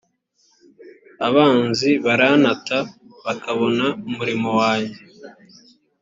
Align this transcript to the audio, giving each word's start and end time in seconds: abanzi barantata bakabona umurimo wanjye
abanzi 1.27 1.89
barantata 2.05 2.77
bakabona 3.25 3.85
umurimo 4.09 4.49
wanjye 4.59 4.99